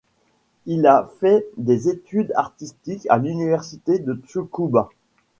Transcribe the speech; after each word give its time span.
Il 0.65 0.87
a 0.87 1.11
fait 1.19 1.45
des 1.57 1.87
études 1.87 2.33
artistiques 2.35 3.05
à 3.11 3.19
l’Université 3.19 3.99
de 3.99 4.15
Tsukuba. 4.25 4.89